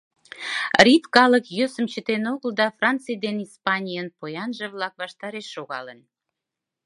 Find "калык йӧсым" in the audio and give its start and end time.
1.15-1.85